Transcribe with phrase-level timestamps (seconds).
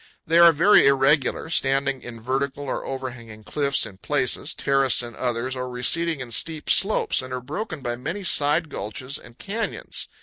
[0.25, 5.55] They are very irregular, standing in vertical or overhanging cliffs in places, terraced in others,
[5.55, 10.07] or receding in steep slopes, and are broken by many side gulches and canyons.